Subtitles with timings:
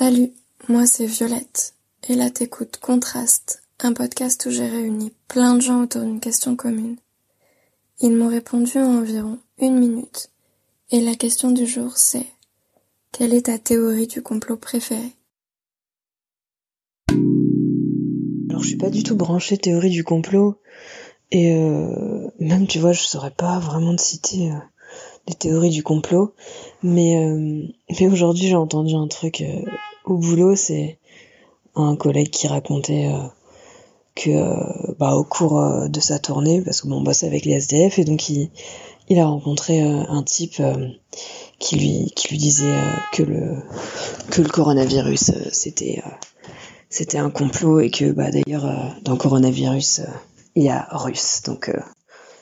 [0.00, 0.30] Salut,
[0.68, 1.74] moi c'est Violette,
[2.08, 6.54] et là t'écoutes Contraste, un podcast où j'ai réuni plein de gens autour d'une question
[6.54, 6.98] commune.
[8.00, 10.30] Ils m'ont répondu en environ une minute,
[10.92, 12.26] et la question du jour c'est
[13.10, 15.16] quelle est ta théorie du complot préférée
[18.50, 20.60] Alors je suis pas du tout branchée théorie du complot,
[21.32, 24.58] et euh, même tu vois je saurais pas vraiment te citer euh,
[25.26, 26.34] des théories du complot,
[26.84, 27.66] mais euh,
[27.98, 29.64] mais aujourd'hui j'ai entendu un truc euh,
[30.08, 30.98] au boulot, c'est
[31.74, 33.28] un collègue qui racontait euh,
[34.14, 37.44] que euh, bah, au cours euh, de sa tournée, parce que bon, on bosse avec
[37.44, 38.50] les SDF, et donc il,
[39.16, 40.62] a rencontré un type
[41.58, 42.76] qui lui disait
[43.12, 45.32] que le coronavirus
[46.90, 50.02] c'était un complot et que bah d'ailleurs euh, dans le coronavirus
[50.54, 51.42] il y a russe.
[51.44, 51.70] Donc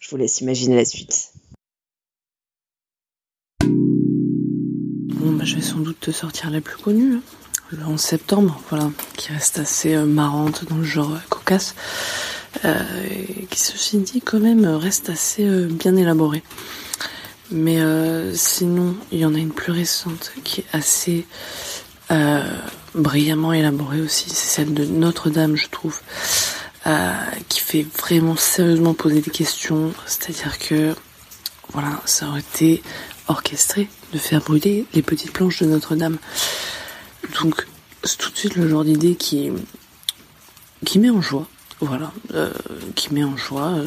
[0.00, 1.32] je vous laisse imaginer la suite.
[3.60, 7.22] Bah, je vais sans doute te sortir la plus connue, hein.
[7.72, 11.74] Le 11 septembre, voilà, qui reste assez euh, marrante dans le genre euh, cocasse,
[12.64, 12.82] euh,
[13.48, 16.42] qui ceci dit quand même reste assez bien élaborée.
[17.52, 17.78] Mais
[18.32, 21.26] sinon, il y en a une plus récente qui est assez
[22.94, 26.00] brillamment élaborée aussi, c'est celle de Notre-Dame, je trouve,
[27.48, 30.94] qui fait vraiment sérieusement poser des questions, c'est-à-dire que
[31.72, 32.84] voilà, ça aurait été
[33.26, 36.18] orchestré de faire brûler les petites planches de Notre-Dame.
[37.42, 37.66] Donc,
[38.04, 39.50] c'est tout de suite le genre d'idée qui,
[40.84, 41.46] qui met en joie.
[41.80, 42.52] Voilà, euh,
[42.94, 43.68] qui met en joie.
[43.68, 43.86] euh,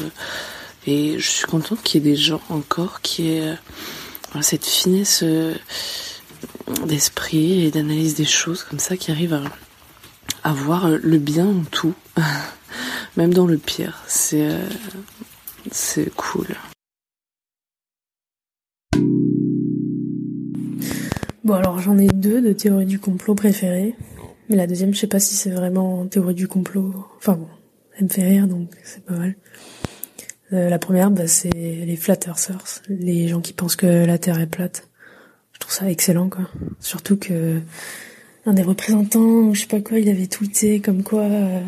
[0.86, 3.56] et je suis contente qu'il y ait des gens encore qui aient
[4.36, 5.24] euh, cette finesse
[6.84, 9.42] d'esprit et d'analyse des choses comme ça, qui arrivent à,
[10.42, 11.94] à voir le bien en tout,
[13.16, 14.02] même dans le pire.
[14.06, 14.58] C'est,
[15.70, 16.48] c'est cool.
[21.44, 23.94] Bon alors j'en ai deux de théories du complot préférées.
[24.48, 26.94] Mais la deuxième, je sais pas si c'est vraiment théorie du complot.
[27.18, 27.48] Enfin bon,
[27.98, 29.36] elle me fait rire donc c'est pas mal.
[30.54, 32.18] Euh, la première, bah, c'est les flat
[32.88, 34.88] les gens qui pensent que la Terre est plate.
[35.52, 36.48] Je trouve ça excellent quoi.
[36.80, 37.60] Surtout que
[38.46, 41.60] un des représentants, je sais pas quoi, il avait tweeté comme quoi euh,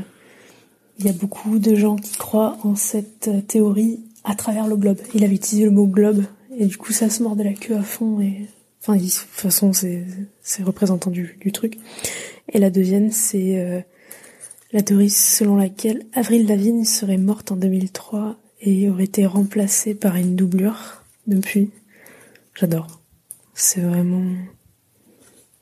[0.99, 4.99] il y a beaucoup de gens qui croient en cette théorie à travers le globe.
[5.15, 6.25] Il avait utilisé le mot globe
[6.57, 8.49] et du coup ça se mordait la queue à fond et
[8.89, 11.77] Enfin, de toute façon, c'est représentant du, truc.
[12.53, 13.81] Et la deuxième, c'est euh,
[14.71, 20.15] la théorie selon laquelle Avril Lavigne serait morte en 2003 et aurait été remplacée par
[20.15, 21.73] une doublure depuis.
[22.55, 22.87] J'adore.
[23.55, 24.25] C'est vraiment...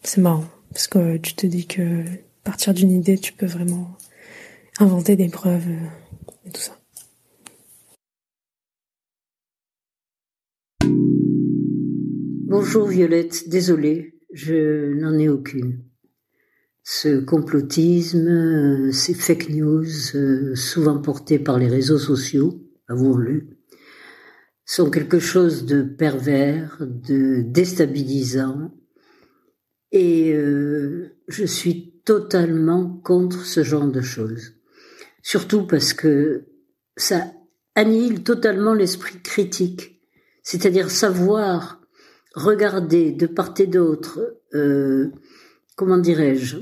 [0.03, 0.45] C'est marrant.
[0.71, 2.05] Parce que tu te dis que
[2.43, 3.97] partir d'une idée, tu peux vraiment
[4.81, 6.77] inventer des preuves euh, et tout ça.
[12.57, 15.83] Bonjour Violette, désolée, je n'en ai aucune.
[16.85, 19.85] Ce complotisme, euh, ces fake news,
[20.15, 23.49] euh, souvent portés par les réseaux sociaux, avouons-le,
[24.65, 28.73] sont quelque chose de pervers, de déstabilisant,
[29.91, 34.53] et euh, je suis totalement contre ce genre de choses.
[35.23, 36.45] Surtout parce que
[36.97, 37.33] ça
[37.75, 40.01] annihile totalement l'esprit critique,
[40.45, 41.81] c'est-à-dire savoir
[42.35, 45.11] regarder de part et d'autre, euh,
[45.77, 46.59] comment dirais-je,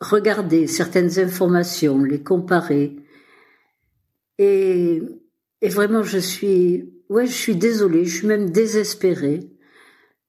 [0.00, 2.96] regarder certaines informations, les comparer.
[4.38, 5.02] Et,
[5.62, 9.50] vraiment, je suis, ouais, je suis désolée, je suis même désespérée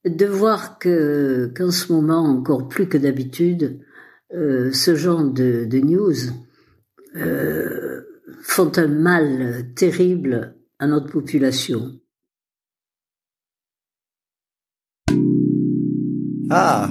[0.04, 3.80] de voir que, qu'en ce moment, encore plus que d'habitude,
[4.34, 6.16] euh, ce genre de, de news
[7.16, 8.02] euh,
[8.42, 12.01] font un mal terrible à notre population.
[16.52, 16.90] Ah,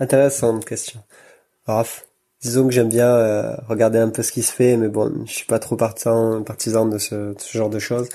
[0.00, 1.00] intéressante question.
[1.66, 2.06] Bref,
[2.40, 5.32] disons que j'aime bien euh, regarder un peu ce qui se fait, mais bon, je
[5.32, 8.08] suis pas trop partisan, partisan de ce, de ce genre de choses.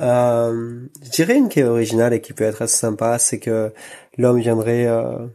[0.00, 3.72] Euh, je dirais une qui est originale et qui peut être assez sympa, c'est que
[4.18, 5.26] l'homme viendrait euh,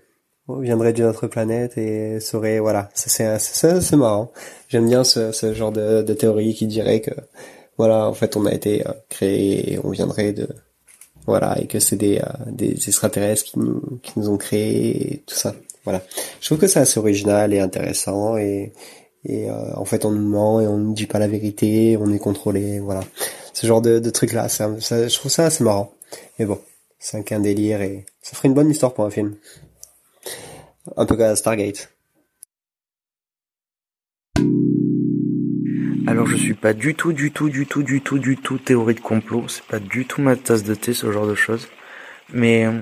[0.50, 4.32] viendrait d'une autre planète et serait voilà, c'est c'est marrant.
[4.68, 7.12] J'aime bien ce, ce genre de, de théorie qui dirait que
[7.80, 10.50] voilà, en fait, on a été euh, créé et on viendrait de
[11.30, 15.56] voilà et que c'est des euh, extraterrestres qui nous ont créés et tout ça.
[15.86, 16.02] Voilà.
[16.42, 18.74] Je trouve que c'est assez original et intéressant et
[19.30, 22.20] euh, en fait on nous ment et on nous dit pas la vérité, on est
[22.20, 23.02] contrôlé, voilà.
[23.54, 25.92] Ce genre de, de trucs là, je trouve ça assez marrant.
[26.38, 26.60] Mais bon,
[27.00, 29.36] c'est qu'un délire et ça ferait une bonne histoire pour un film.
[30.98, 31.90] Un peu comme Stargate.
[36.10, 38.96] Alors je suis pas du tout, du tout, du tout, du tout, du tout théorie
[38.96, 39.46] de complot.
[39.48, 41.70] C'est pas du tout ma tasse de thé, ce genre de choses.
[42.34, 42.80] Mais euh,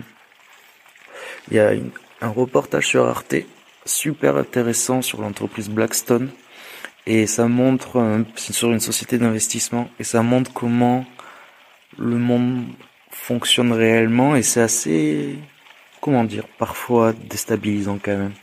[1.52, 1.74] il y a
[2.22, 3.36] un reportage sur Arte,
[3.86, 6.30] super intéressant sur l'entreprise Blackstone.
[7.06, 11.06] Et ça montre, c'est sur une société d'investissement, et ça montre comment
[11.98, 12.64] le monde
[13.12, 15.36] fonctionne réellement, et c'est assez,
[16.00, 18.34] comment dire, parfois déstabilisant quand même.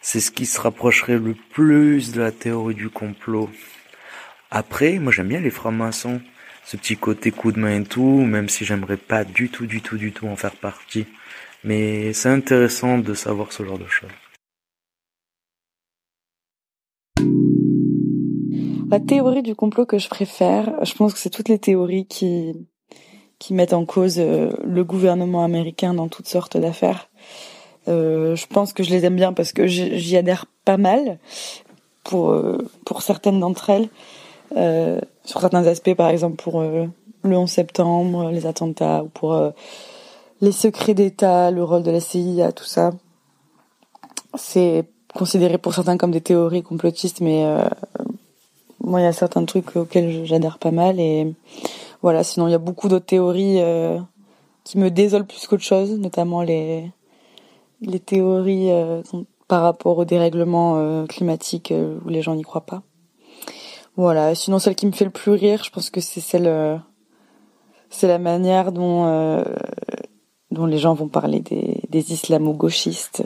[0.00, 3.50] C'est ce qui se rapprocherait le plus de la théorie du complot.
[4.50, 6.20] Après, moi j'aime bien les francs-maçons,
[6.64, 9.80] ce petit côté coup de main et tout, même si j'aimerais pas du tout, du
[9.80, 11.06] tout, du tout en faire partie.
[11.62, 14.10] Mais c'est intéressant de savoir ce genre de choses.
[18.90, 22.54] La théorie du complot que je préfère, je pense que c'est toutes les théories qui
[23.38, 27.08] qui mettent en cause euh, le gouvernement américain dans toutes sortes d'affaires.
[27.88, 31.18] Euh, je pense que je les aime bien parce que j'y adhère pas mal
[32.04, 33.88] pour euh, pour certaines d'entre elles.
[34.56, 36.86] Euh, sur certains aspects, par exemple pour euh,
[37.22, 39.50] le 11 septembre, les attentats, ou pour euh,
[40.40, 42.90] les secrets d'État, le rôle de la CIA, tout ça.
[44.34, 47.44] C'est considéré pour certains comme des théories complotistes, mais
[48.80, 51.00] moi, il y a certains trucs auxquels j'adhère pas mal.
[51.00, 51.34] Et
[52.00, 53.60] voilà, sinon, il y a beaucoup d'autres théories
[54.62, 56.92] qui me désolent plus qu'autre chose, notamment les,
[57.82, 58.70] les théories
[59.48, 61.74] par rapport au dérèglement climatique
[62.04, 62.82] où les gens n'y croient pas.
[63.96, 64.34] Voilà.
[64.34, 66.76] Sinon, celle qui me fait le plus rire, je pense que c'est celle, euh,
[67.90, 69.42] c'est la manière dont euh,
[70.50, 73.22] dont les gens vont parler des, des islamo-gauchistes.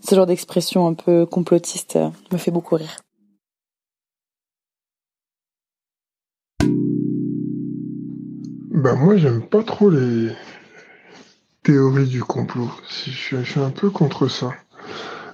[0.00, 2.96] Ce genre d'expression un peu complotiste euh, me fait beaucoup rire.
[8.70, 10.32] Ben moi, j'aime pas trop les
[11.62, 12.70] théories du complot.
[13.06, 14.52] Je suis un peu contre ça.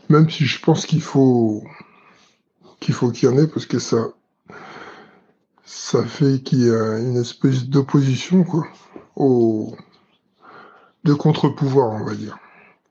[0.09, 1.63] Même si je pense qu'il faut
[2.81, 4.09] qu'il faut qu'il y en ait parce que ça
[5.75, 8.67] ça fait qu'il y a une espèce d'opposition quoi
[9.17, 9.75] au
[11.05, 12.39] de contre-pouvoir on va dire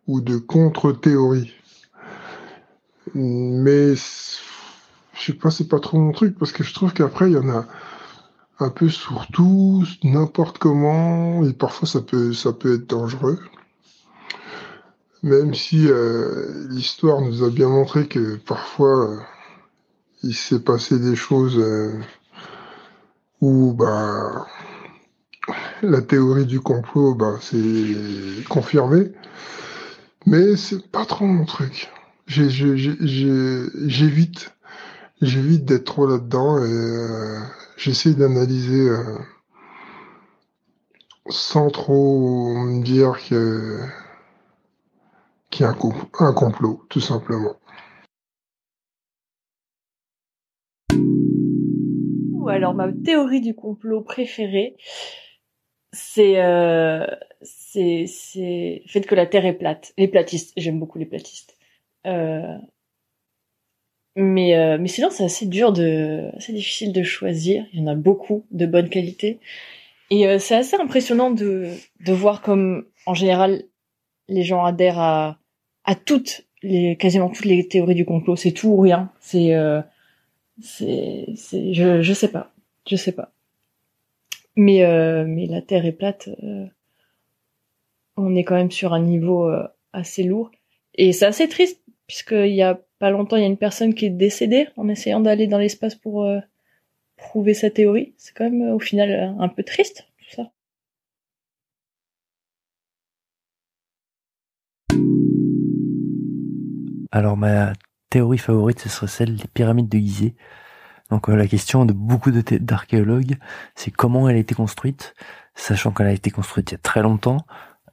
[0.07, 1.53] ou de contre-théorie.
[3.13, 4.41] Mais je
[5.15, 7.49] sais pas c'est pas trop mon truc parce que je trouve qu'après il y en
[7.49, 7.67] a
[8.59, 13.39] un peu sur tout n'importe comment et parfois ça peut ça peut être dangereux.
[15.21, 19.19] Même si euh, l'histoire nous a bien montré que parfois euh,
[20.23, 21.93] il s'est passé des choses euh,
[23.41, 24.47] où bah
[25.81, 29.11] la théorie du complot bah c'est confirmé.
[30.25, 31.89] Mais c'est pas trop mon truc.
[32.27, 32.91] J'évite
[35.21, 37.39] j'évite d'être trop là-dedans et euh,
[37.77, 39.17] j'essaie d'analyser euh,
[41.29, 43.37] sans trop me dire qu'il
[45.59, 45.75] y a
[46.19, 47.55] un complot tout simplement
[52.47, 54.75] alors ma théorie du complot préférée,
[55.93, 57.05] c'est euh,
[57.41, 58.05] c'est
[58.87, 59.93] fait que la Terre est plate.
[59.97, 61.57] Les platistes, j'aime beaucoup les platistes.
[62.07, 62.57] Euh,
[64.15, 67.65] mais euh, mais sinon c'est assez dur de assez difficile de choisir.
[67.73, 69.39] Il y en a beaucoup de bonne qualité
[70.09, 71.69] et euh, c'est assez impressionnant de
[72.01, 73.63] de voir comme en général
[74.27, 75.39] les gens adhèrent à
[75.85, 78.35] à toutes les quasiment toutes les théories du complot.
[78.35, 79.11] C'est tout ou rien.
[79.19, 79.81] C'est euh,
[80.61, 82.53] c'est, je sais pas,
[82.87, 83.33] je sais pas.
[84.55, 86.29] Mais, euh, mais la Terre est plate.
[86.43, 86.65] Euh,
[88.17, 90.51] on est quand même sur un niveau euh, assez lourd.
[90.95, 94.05] Et c'est assez triste, puisqu'il y a pas longtemps, il y a une personne qui
[94.05, 96.29] est décédée en essayant d'aller dans l'espace pour
[97.15, 98.13] prouver sa théorie.
[98.17, 100.51] C'est quand même, au final, un peu triste, tout ça.
[107.13, 107.73] Alors ma
[108.11, 110.35] théorie favorite, ce serait celle des pyramides de Gizeh.
[111.09, 113.37] Donc euh, la question de beaucoup d'archéologues,
[113.73, 115.15] c'est comment elle a été construite,
[115.55, 117.45] sachant qu'elle a été construite il y a très longtemps.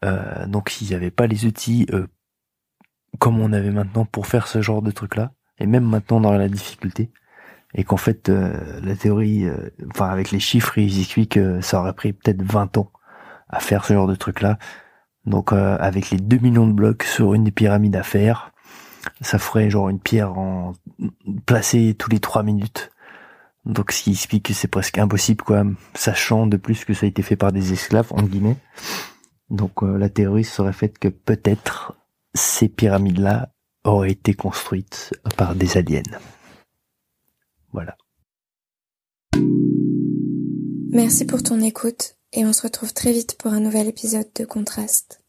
[0.05, 2.07] Euh, donc s'il n'y avait pas les outils euh,
[3.19, 6.49] comme on avait maintenant pour faire ce genre de truc-là, et même maintenant dans la
[6.49, 7.11] difficulté,
[7.75, 9.47] et qu'en fait la théorie,
[9.91, 12.93] enfin avec les chiffres, ils expliquent que ça aurait pris peut-être 20 ans
[13.49, 14.59] à faire ce genre de truc-là.
[15.27, 18.53] Donc avec les 2 millions de blocs sur une des pyramides à faire,
[19.21, 20.73] ça ferait genre une pierre en
[21.47, 22.91] placée tous les trois minutes.
[23.65, 27.09] Donc ce qui explique que c'est presque impossible quoi, sachant de plus que ça a
[27.09, 28.57] été fait par des esclaves en guillemets.
[29.51, 31.95] Donc euh, la théorie serait faite que peut-être
[32.35, 33.53] ces pyramides-là
[33.85, 36.03] auraient été construites par des aliens.
[37.73, 37.97] Voilà.
[40.91, 44.45] Merci pour ton écoute et on se retrouve très vite pour un nouvel épisode de
[44.45, 45.23] Contraste.